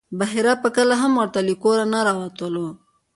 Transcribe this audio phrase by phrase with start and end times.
[0.19, 2.67] بحیرا به کله هم ورته له کوره نه راوتلو.